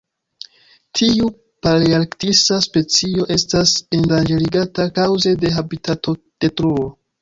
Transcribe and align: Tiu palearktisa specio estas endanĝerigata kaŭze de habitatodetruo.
Tiu 0.99 1.29
palearktisa 1.67 2.59
specio 2.69 3.29
estas 3.39 3.77
endanĝerigata 4.01 4.91
kaŭze 5.01 5.39
de 5.47 5.57
habitatodetruo. 5.63 6.95